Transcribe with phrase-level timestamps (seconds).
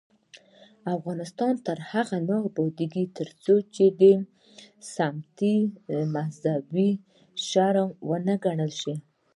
[0.95, 3.53] افغانستان تر هغو نه ابادیږي، ترڅو
[4.95, 5.55] سمتي
[5.87, 6.73] تعصب
[7.47, 8.95] شرم ونه ګڼل شي.